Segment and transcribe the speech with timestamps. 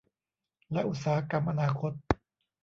[0.71, 1.91] และอุตสาหกรรมอนาคต